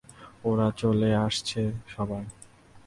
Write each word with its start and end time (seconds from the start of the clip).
ওরা 0.45 0.67
চলে 0.71 1.09
আসছে 1.15 1.61
সবাই! 1.87 2.23